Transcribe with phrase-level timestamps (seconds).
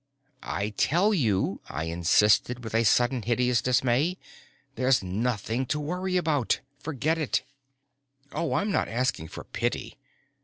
[0.41, 4.17] "I tell you," I insisted, with a sudden hideous dismay,
[4.73, 6.59] "there's nothing to worry about.
[6.79, 7.43] Forget it."
[8.31, 9.99] "Oh, I'm not asking for pity.